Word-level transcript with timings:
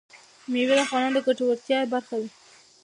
مېوې 0.51 0.75
د 0.77 0.79
افغانانو 0.85 1.15
د 1.17 1.19
ګټورتیا 1.27 1.79
برخه 1.93 2.15
ده. 2.21 2.29